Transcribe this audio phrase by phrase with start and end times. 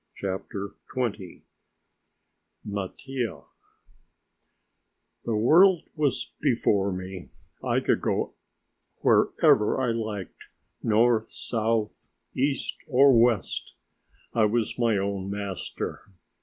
[0.15, 1.43] CHAPTER XX
[2.65, 3.41] MATTIA
[5.25, 7.29] The world was before me;
[7.63, 8.33] I could go
[9.01, 10.45] where I liked,
[10.81, 13.75] north, south, east or west.
[14.33, 16.01] I was my own master.